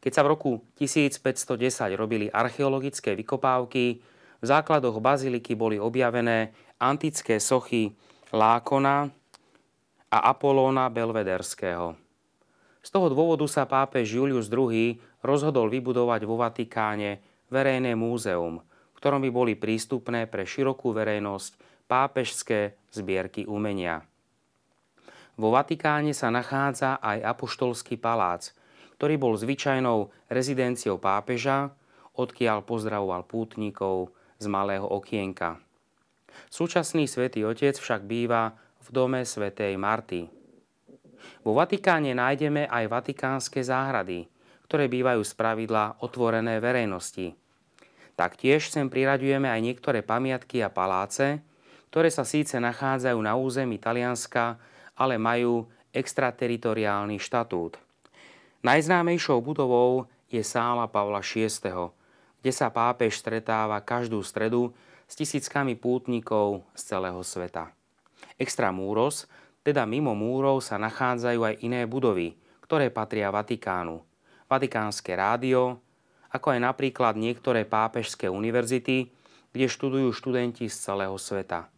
Keď 0.01 0.09
sa 0.09 0.25
v 0.25 0.33
roku 0.33 0.51
1510 0.81 1.21
robili 1.93 2.33
archeologické 2.33 3.13
vykopávky, 3.13 4.01
v 4.41 4.45
základoch 4.49 4.97
baziliky 4.97 5.53
boli 5.53 5.77
objavené 5.77 6.49
antické 6.81 7.37
sochy 7.37 7.93
Lákona 8.33 9.13
a 10.09 10.17
Apolóna 10.33 10.89
Belvederského. 10.89 11.93
Z 12.81 12.89
toho 12.89 13.13
dôvodu 13.13 13.45
sa 13.45 13.69
pápež 13.69 14.17
Julius 14.17 14.49
II 14.49 14.97
rozhodol 15.21 15.69
vybudovať 15.69 16.21
vo 16.25 16.35
Vatikáne 16.37 17.21
verejné 17.49 17.97
múzeum, 17.97 18.61
v 18.61 18.95
ktorom 18.97 19.21
by 19.25 19.29
boli 19.33 19.53
prístupné 19.57 20.25
pre 20.29 20.45
širokú 20.45 20.93
verejnosť 20.93 21.85
pápežské 21.89 22.77
zbierky 22.93 23.45
umenia. 23.49 24.05
Vo 25.39 25.49
Vatikáne 25.49 26.13
sa 26.13 26.29
nachádza 26.29 27.01
aj 27.01 27.23
apoštolský 27.23 27.97
palác, 27.97 28.53
ktorý 28.99 29.17
bol 29.17 29.33
zvyčajnou 29.33 30.13
rezidenciou 30.29 31.01
pápeža, 31.01 31.73
odkiaľ 32.13 32.61
pozdravoval 32.61 33.25
pútnikov 33.25 34.13
z 34.37 34.45
malého 34.45 34.85
okienka. 34.85 35.57
Súčasný 36.53 37.09
svätý 37.09 37.41
Otec 37.43 37.75
však 37.75 38.05
býva 38.05 38.53
v 38.81 38.87
dome 38.93 39.21
svätej 39.25 39.73
Marty. 39.75 40.29
Vo 41.41 41.57
Vatikáne 41.57 42.13
nájdeme 42.13 42.69
aj 42.69 42.85
vatikánske 42.89 43.61
záhrady, 43.65 44.29
ktoré 44.71 44.87
bývajú 44.87 45.19
z 45.27 45.35
pravidla 45.35 45.99
otvorené 45.99 46.63
verejnosti. 46.63 47.35
Taktiež 48.15 48.71
sem 48.71 48.87
priraďujeme 48.87 49.51
aj 49.51 49.59
niektoré 49.59 49.99
pamiatky 49.99 50.63
a 50.63 50.71
paláce, 50.71 51.43
ktoré 51.91 52.07
sa 52.07 52.23
síce 52.23 52.55
nachádzajú 52.55 53.19
na 53.19 53.35
území 53.35 53.75
Talianska, 53.75 54.55
ale 54.95 55.19
majú 55.19 55.67
extrateritoriálny 55.91 57.19
štatút. 57.19 57.83
Najznámejšou 58.63 59.43
budovou 59.43 60.07
je 60.31 60.39
sála 60.39 60.87
Pavla 60.87 61.19
VI, 61.19 61.51
kde 62.39 62.51
sa 62.55 62.71
pápež 62.71 63.19
stretáva 63.19 63.75
každú 63.83 64.23
stredu 64.23 64.71
s 65.03 65.19
tisíckami 65.19 65.75
pútnikov 65.75 66.63
z 66.79 66.95
celého 66.95 67.19
sveta. 67.27 67.75
Extra 68.39 68.71
múros, 68.71 69.27
teda 69.67 69.83
mimo 69.83 70.15
múrov 70.15 70.63
sa 70.63 70.79
nachádzajú 70.79 71.43
aj 71.43 71.55
iné 71.59 71.83
budovy, 71.83 72.39
ktoré 72.63 72.87
patria 72.87 73.27
Vatikánu. 73.35 74.10
Vatikánske 74.51 75.15
rádio, 75.15 75.79
ako 76.27 76.51
aj 76.51 76.59
napríklad 76.59 77.15
niektoré 77.15 77.63
pápežské 77.63 78.27
univerzity, 78.27 79.07
kde 79.55 79.65
študujú 79.71 80.11
študenti 80.11 80.67
z 80.67 80.75
celého 80.75 81.15
sveta. 81.15 81.71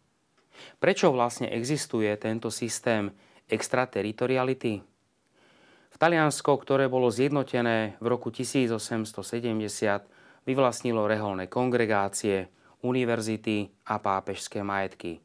Prečo 0.82 1.14
vlastne 1.14 1.50
existuje 1.54 2.10
tento 2.18 2.50
systém 2.50 3.14
extrateritoriality? 3.46 4.82
V 5.94 5.96
Taliansko, 6.02 6.58
ktoré 6.58 6.90
bolo 6.90 7.14
zjednotené 7.14 7.94
v 8.02 8.06
roku 8.10 8.34
1870, 8.34 9.14
vyvlastnilo 10.42 11.06
reholné 11.06 11.46
kongregácie, 11.46 12.50
univerzity 12.82 13.70
a 13.86 14.02
pápežské 14.02 14.66
majetky. 14.66 15.22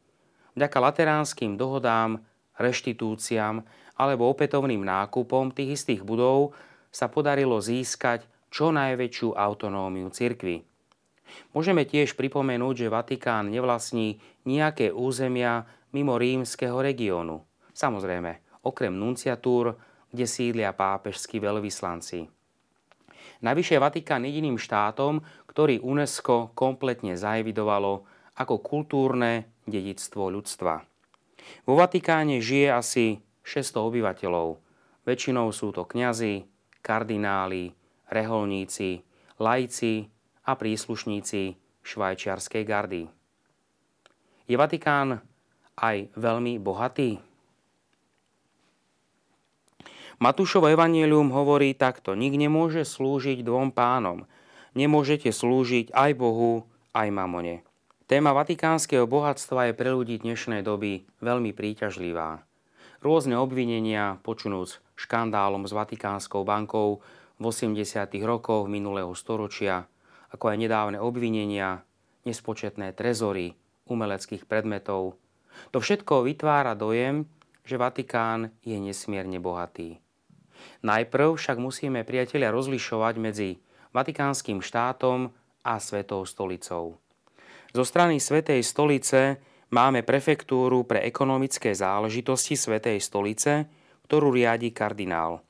Vďaka 0.54 0.78
lateránskym 0.78 1.58
dohodám, 1.58 2.22
reštitúciám 2.62 3.66
alebo 3.98 4.30
opätovným 4.30 4.86
nákupom 4.86 5.50
tých 5.50 5.82
istých 5.82 6.06
budov 6.06 6.54
sa 6.90 7.08
podarilo 7.08 7.62
získať 7.62 8.26
čo 8.50 8.74
najväčšiu 8.74 9.38
autonómiu 9.38 10.10
cirkvy. 10.10 10.66
Môžeme 11.54 11.86
tiež 11.86 12.18
pripomenúť, 12.18 12.86
že 12.86 12.94
Vatikán 12.94 13.54
nevlastní 13.54 14.18
nejaké 14.50 14.90
územia 14.90 15.70
mimo 15.94 16.18
rímskeho 16.18 16.82
regiónu. 16.82 17.46
Samozrejme, 17.74 18.62
okrem 18.66 18.94
nunciatúr, 18.98 19.78
kde 20.10 20.26
sídlia 20.26 20.74
pápežskí 20.74 21.38
veľvyslanci. 21.38 22.26
Navyše 23.40 23.80
Vatikán 23.80 24.26
jediným 24.26 24.58
štátom, 24.60 25.22
ktorý 25.48 25.80
UNESCO 25.86 26.52
kompletne 26.58 27.16
zaevidovalo 27.16 28.04
ako 28.36 28.56
kultúrne 28.60 29.48
dedictvo 29.70 30.34
ľudstva. 30.34 30.84
Vo 31.64 31.74
Vatikáne 31.78 32.44
žije 32.44 32.68
asi 32.74 33.06
600 33.48 33.80
obyvateľov. 33.80 34.60
Väčšinou 35.08 35.50
sú 35.56 35.72
to 35.72 35.88
kňazi, 35.88 36.46
kardináli, 36.82 37.72
reholníci, 38.10 39.04
laici 39.40 40.08
a 40.46 40.56
príslušníci 40.58 41.56
švajčiarskej 41.86 42.64
gardy. 42.66 43.04
Je 44.50 44.56
Vatikán 44.58 45.22
aj 45.78 46.10
veľmi 46.18 46.58
bohatý? 46.58 47.22
Matúšovo 50.20 50.68
evanielium 50.68 51.32
hovorí 51.32 51.72
takto. 51.72 52.12
Nik 52.12 52.36
nemôže 52.36 52.84
slúžiť 52.84 53.40
dvom 53.46 53.72
pánom– 53.72 54.26
nemôžete 54.78 55.30
slúžiť 55.34 55.94
aj 55.94 56.12
Bohu, 56.18 56.66
aj 56.94 57.08
mamone. 57.10 57.66
Téma 58.10 58.34
vatikánskeho 58.34 59.06
bohatstva 59.06 59.70
je 59.70 59.74
pre 59.78 59.94
ľudí 59.94 60.18
dnešnej 60.18 60.66
doby 60.66 61.06
veľmi 61.22 61.54
príťažlivá. 61.54 62.42
Rôzne 63.00 63.40
obvinenia, 63.40 64.20
počnúc 64.28 64.84
škandálom 65.00 65.64
s 65.64 65.72
Vatikánskou 65.72 66.44
bankou 66.44 67.00
v 67.40 67.44
80. 67.48 67.80
rokoch 68.28 68.68
minulého 68.68 69.16
storočia, 69.16 69.88
ako 70.36 70.52
aj 70.52 70.58
nedávne 70.60 71.00
obvinenia, 71.00 71.80
nespočetné 72.28 72.92
trezory, 72.92 73.56
umeleckých 73.88 74.44
predmetov. 74.44 75.16
To 75.72 75.80
všetko 75.80 76.28
vytvára 76.28 76.76
dojem, 76.76 77.24
že 77.64 77.80
Vatikán 77.80 78.52
je 78.68 78.76
nesmierne 78.76 79.40
bohatý. 79.40 80.04
Najprv 80.84 81.40
však 81.40 81.56
musíme 81.56 82.04
priatelia 82.04 82.52
rozlišovať 82.52 83.16
medzi 83.16 83.64
Vatikánskym 83.96 84.60
štátom 84.60 85.32
a 85.64 85.80
Svetou 85.80 86.28
stolicou. 86.28 87.00
Zo 87.72 87.84
strany 87.88 88.20
Svetej 88.20 88.60
stolice 88.60 89.40
máme 89.70 90.02
prefektúru 90.02 90.86
pre 90.86 91.06
ekonomické 91.06 91.74
záležitosti 91.74 92.58
Svetej 92.58 93.02
stolice, 93.02 93.70
ktorú 94.10 94.34
riadi 94.34 94.74
kardinál. 94.74 95.46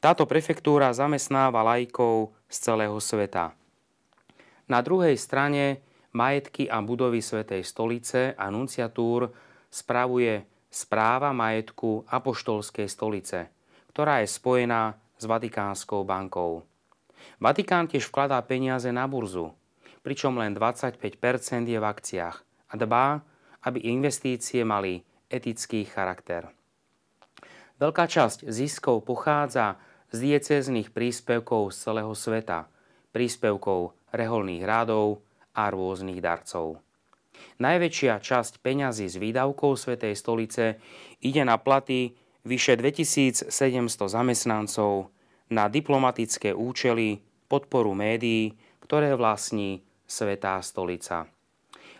Táto 0.00 0.28
prefektúra 0.28 0.92
zamestnáva 0.92 1.64
lajkov 1.64 2.32
z 2.48 2.56
celého 2.60 2.96
sveta. 3.00 3.56
Na 4.68 4.80
druhej 4.84 5.16
strane 5.16 5.80
majetky 6.12 6.68
a 6.68 6.80
budovy 6.84 7.20
Svetej 7.24 7.64
stolice 7.64 8.36
a 8.36 8.48
nunciatúr 8.52 9.30
spravuje 9.70 10.44
správa 10.70 11.34
majetku 11.34 12.06
Apoštolskej 12.06 12.86
stolice, 12.86 13.50
ktorá 13.90 14.22
je 14.22 14.28
spojená 14.30 14.94
s 15.18 15.24
Vatikánskou 15.26 16.06
bankou. 16.06 16.62
Vatikán 17.36 17.90
tiež 17.90 18.08
vkladá 18.08 18.40
peniaze 18.40 18.88
na 18.88 19.04
burzu, 19.04 19.52
pričom 20.00 20.38
len 20.40 20.56
25% 20.56 20.96
je 21.68 21.78
v 21.78 21.84
akciách 21.84 22.36
a 22.70 22.74
dbá, 22.78 23.20
aby 23.64 23.90
investície 23.90 24.64
mali 24.64 25.04
etický 25.30 25.84
charakter. 25.86 26.48
Veľká 27.80 28.04
časť 28.04 28.44
ziskov 28.50 29.08
pochádza 29.08 29.80
z 30.12 30.16
diecéznych 30.30 30.92
príspevkov 30.92 31.72
z 31.72 31.76
celého 31.80 32.12
sveta, 32.12 32.68
príspevkov 33.14 33.96
reholných 34.12 34.62
rádov 34.66 35.24
a 35.56 35.70
rôznych 35.72 36.20
darcov. 36.20 36.82
Najväčšia 37.56 38.20
časť 38.20 38.60
peňazí 38.60 39.08
z 39.08 39.16
výdavkov 39.16 39.80
Svetej 39.80 40.12
stolice 40.12 40.76
ide 41.24 41.40
na 41.40 41.56
platy 41.56 42.12
vyše 42.44 42.76
2700 42.76 43.48
zamestnancov, 44.08 45.08
na 45.50 45.66
diplomatické 45.66 46.54
účely, 46.54 47.24
podporu 47.50 47.96
médií, 47.96 48.54
ktoré 48.84 49.16
vlastní 49.16 49.82
Svetá 50.06 50.60
stolica. 50.62 51.26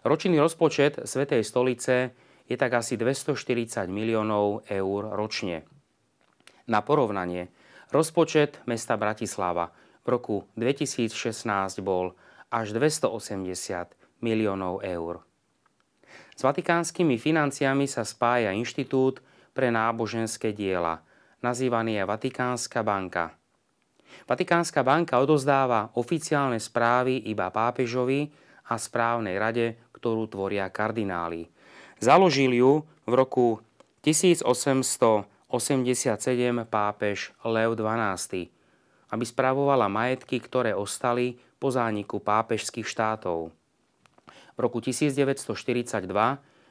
Ročný 0.01 0.41
rozpočet 0.41 1.05
Svetej 1.05 1.45
stolice 1.45 2.17
je 2.49 2.57
tak 2.57 2.73
asi 2.73 2.97
240 2.97 3.85
miliónov 3.93 4.65
eur 4.65 5.03
ročne. 5.13 5.69
Na 6.67 6.81
porovnanie, 6.81 7.53
rozpočet 7.93 8.65
mesta 8.65 8.97
Bratislava 8.97 9.69
v 10.03 10.07
roku 10.09 10.37
2016 10.57 11.13
bol 11.85 12.17
až 12.49 12.73
280 12.73 14.25
miliónov 14.25 14.81
eur. 14.81 15.21
S 16.33 16.41
vatikánskymi 16.41 17.21
financiami 17.21 17.85
sa 17.85 18.01
spája 18.01 18.57
Inštitút 18.57 19.21
pre 19.53 19.69
náboženské 19.69 20.57
diela, 20.57 21.05
nazývaný 21.45 22.01
je 22.01 22.05
Vatikánska 22.09 22.81
banka. 22.81 23.37
Vatikánska 24.25 24.81
banka 24.81 25.21
odozdáva 25.21 25.93
oficiálne 25.95 26.57
správy 26.57 27.29
iba 27.29 27.53
pápežovi 27.53 28.33
a 28.71 28.79
správnej 28.79 29.37
rade, 29.37 29.67
ktorú 30.01 30.33
tvoria 30.33 30.73
kardináli. 30.73 31.53
Založil 32.01 32.57
ju 32.57 32.89
v 33.05 33.13
roku 33.13 33.47
1887 34.01 35.53
pápež 36.65 37.37
Leo 37.45 37.77
XII, 37.77 38.49
aby 39.13 39.25
spravovala 39.29 39.93
majetky, 39.93 40.41
ktoré 40.41 40.73
ostali 40.73 41.37
po 41.61 41.69
zániku 41.69 42.17
pápežských 42.25 42.89
štátov. 42.89 43.53
V 44.57 44.59
roku 44.59 44.81
1942 44.81 46.09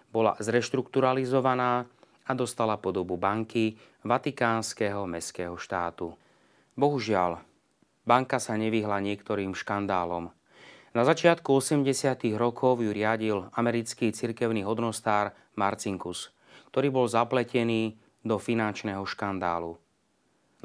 bola 0.10 0.34
zreštrukturalizovaná 0.42 1.86
a 2.26 2.32
dostala 2.34 2.82
podobu 2.82 3.14
banky 3.14 3.78
Vatikánskeho 4.02 5.06
mestského 5.06 5.54
štátu. 5.58 6.18
Bohužiaľ, 6.74 7.42
banka 8.10 8.42
sa 8.42 8.58
nevyhla 8.58 8.98
niektorým 9.06 9.54
škandálom. 9.54 10.34
Na 10.90 11.06
začiatku 11.06 11.54
80. 11.54 11.86
rokov 12.34 12.82
ju 12.82 12.90
riadil 12.90 13.46
americký 13.54 14.10
cirkevný 14.10 14.66
hodnostár 14.66 15.38
Marcinkus, 15.54 16.34
ktorý 16.74 16.90
bol 16.90 17.06
zapletený 17.06 17.94
do 18.26 18.42
finančného 18.42 19.06
škandálu. 19.06 19.78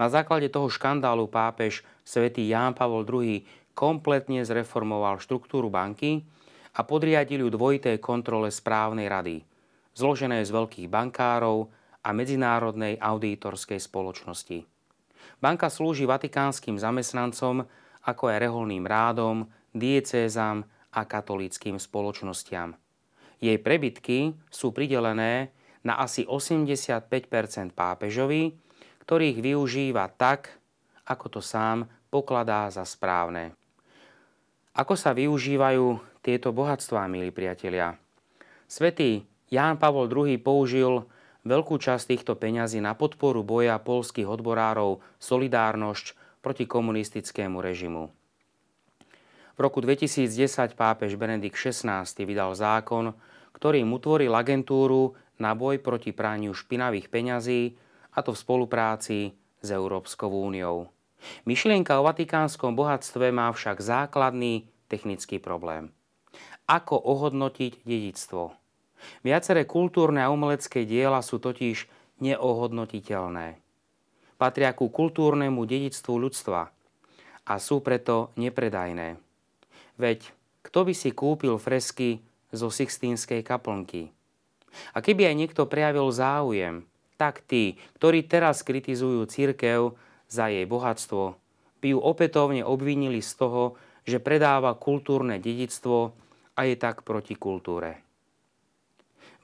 Na 0.01 0.09
základe 0.09 0.49
toho 0.49 0.73
škandálu 0.73 1.29
pápež 1.29 1.85
svätý 2.09 2.49
Ján 2.49 2.73
Pavol 2.73 3.05
II 3.05 3.45
kompletne 3.77 4.49
zreformoval 4.49 5.21
štruktúru 5.21 5.69
banky 5.69 6.25
a 6.73 6.81
podriadil 6.89 7.45
ju 7.45 7.51
dvojité 7.53 8.01
kontrole 8.01 8.49
správnej 8.49 9.13
rady, 9.13 9.45
zložené 9.93 10.41
z 10.41 10.51
veľkých 10.51 10.89
bankárov 10.89 11.69
a 12.01 12.11
medzinárodnej 12.17 12.97
auditorskej 12.97 13.77
spoločnosti. 13.77 14.65
Banka 15.37 15.69
slúži 15.69 16.09
vatikánskym 16.09 16.81
zamestnancom 16.81 17.69
ako 18.09 18.25
aj 18.33 18.37
reholným 18.41 18.89
rádom, 18.89 19.45
diecézam 19.75 20.65
a 20.95 21.03
katolíckým 21.03 21.77
spoločnostiam. 21.77 22.79
Jej 23.43 23.59
prebytky 23.61 24.39
sú 24.49 24.71
pridelené 24.71 25.51
na 25.85 26.01
asi 26.01 26.25
85% 26.25 27.77
pápežovi, 27.77 28.57
ktorých 29.05 29.37
využíva 29.43 30.09
tak, 30.17 30.49
ako 31.05 31.27
to 31.29 31.41
sám 31.45 31.85
pokladá 32.09 32.73
za 32.73 32.89
správne. 32.89 33.53
Ako 34.73 34.97
sa 34.97 35.13
využívajú 35.13 36.01
tieto 36.25 36.57
bohatstvá, 36.57 37.05
milí 37.05 37.29
priatelia? 37.29 38.01
Svetý 38.65 39.29
Ján 39.53 39.77
Pavol 39.77 40.09
II 40.09 40.41
použil 40.41 41.05
veľkú 41.45 41.77
časť 41.77 42.17
týchto 42.17 42.33
peňazí 42.35 42.81
na 42.81 42.97
podporu 42.97 43.45
boja 43.45 43.77
polských 43.77 44.27
odborárov 44.27 45.05
Solidárnosť 45.21 46.17
proti 46.41 46.65
komunistickému 46.65 47.61
režimu. 47.61 48.24
V 49.55 49.59
roku 49.63 49.79
2010 49.79 50.75
pápež 50.75 51.15
Benedikt 51.15 51.55
XVI 51.55 52.03
vydal 52.05 52.59
zákon, 52.59 53.15
ktorým 53.55 53.87
utvoril 53.95 54.35
agentúru 54.35 55.15
na 55.39 55.55
boj 55.55 55.79
proti 55.79 56.11
praniu 56.11 56.51
špinavých 56.51 57.07
peňazí, 57.07 57.79
a 58.15 58.23
to 58.23 58.35
v 58.35 58.43
spolupráci 58.43 59.19
s 59.63 59.69
Európskou 59.71 60.31
úniou. 60.31 60.91
Myšlienka 61.47 61.99
o 61.99 62.07
vatikánskom 62.07 62.77
bohatstve 62.79 63.31
má 63.35 63.51
však 63.51 63.83
základný 63.83 64.69
technický 64.87 65.41
problém. 65.43 65.91
Ako 66.71 66.99
ohodnotiť 66.99 67.83
dedictvo? 67.83 68.55
Viaceré 69.21 69.69
kultúrne 69.69 70.25
a 70.25 70.33
umelecké 70.33 70.87
diela 70.89 71.21
sú 71.21 71.43
totiž 71.43 71.89
neohodnotiteľné. 72.23 73.59
Patria 74.35 74.71
ku 74.75 74.91
kultúrnemu 74.91 75.63
dedictvu 75.65 76.15
ľudstva 76.15 76.61
a 77.45 77.55
sú 77.61 77.81
preto 77.85 78.33
nepredajné. 78.39 79.24
Veď 79.95 80.27
kto 80.65 80.89
by 80.89 80.95
si 80.97 81.15
kúpil 81.15 81.61
fresky 81.61 82.25
zo 82.51 82.73
Sixtínskej 82.73 83.45
kaplnky? 83.47 84.11
A 84.91 84.99
keby 84.99 85.31
aj 85.31 85.37
niekto 85.39 85.63
prejavil 85.71 86.11
záujem, 86.11 86.83
tak 87.15 87.47
tí, 87.47 87.79
ktorí 87.95 88.27
teraz 88.27 88.67
kritizujú 88.67 89.23
církev 89.31 89.95
za 90.27 90.51
jej 90.51 90.67
bohatstvo, 90.67 91.39
by 91.79 91.87
ju 91.95 91.99
opätovne 92.01 92.67
obvinili 92.67 93.23
z 93.23 93.39
toho, 93.39 93.79
že 94.03 94.19
predáva 94.19 94.75
kultúrne 94.75 95.39
dedictvo 95.39 96.17
a 96.59 96.61
je 96.67 96.75
tak 96.75 97.07
proti 97.07 97.39
kultúre. 97.39 98.03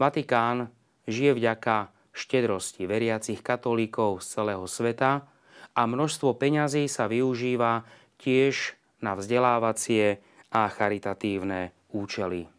Vatikán 0.00 0.72
žije 1.06 1.36
vďaka 1.36 1.92
štedrosti 2.10 2.88
veriacich 2.88 3.44
katolíkov 3.44 4.24
z 4.24 4.26
celého 4.40 4.64
sveta 4.66 5.28
a 5.76 5.82
množstvo 5.86 6.34
peňazí 6.34 6.90
sa 6.90 7.06
využíva 7.06 7.86
tiež 8.18 8.74
na 9.00 9.14
vzdelávacie 9.16 10.20
a 10.50 10.66
charitatívne 10.66 11.70
účely. 11.94 12.50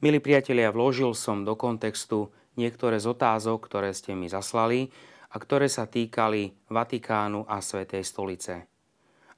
Milí 0.00 0.16
priatelia, 0.16 0.72
vložil 0.72 1.12
som 1.12 1.44
do 1.44 1.52
kontextu 1.60 2.32
niektoré 2.56 2.96
z 2.96 3.12
otázok, 3.12 3.68
ktoré 3.68 3.92
ste 3.92 4.16
mi 4.16 4.32
zaslali 4.32 4.88
a 5.28 5.36
ktoré 5.36 5.68
sa 5.68 5.84
týkali 5.84 6.56
Vatikánu 6.72 7.44
a 7.44 7.60
Svetej 7.60 8.00
stolice. 8.08 8.64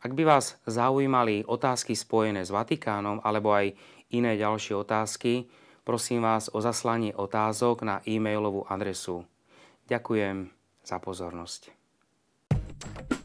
Ak 0.02 0.14
by 0.14 0.22
vás 0.22 0.58
zaujímali 0.66 1.42
otázky 1.46 1.98
spojené 1.98 2.46
s 2.46 2.54
Vatikánom 2.54 3.22
alebo 3.26 3.54
aj 3.54 3.74
iné 4.14 4.38
ďalšie 4.38 4.78
otázky, 4.78 5.50
prosím 5.82 6.22
vás 6.22 6.46
o 6.50 6.62
zaslanie 6.62 7.10
otázok 7.10 7.82
na 7.82 7.98
e-mailovú 8.06 8.62
adresu. 8.70 9.26
Ďakujem 9.90 10.46
za 10.86 10.98
pozornosť. 11.02 11.81
Thank 12.82 13.12
you. 13.12 13.21